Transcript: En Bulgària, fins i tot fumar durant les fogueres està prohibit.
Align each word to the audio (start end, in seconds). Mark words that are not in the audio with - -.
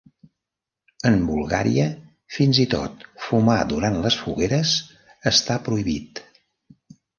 En 1.09 1.19
Bulgària, 1.27 1.85
fins 2.37 2.61
i 2.65 2.65
tot 2.73 3.05
fumar 3.27 3.59
durant 3.75 4.01
les 4.07 4.19
fogueres 4.25 4.75
està 5.35 5.63
prohibit. 5.71 6.27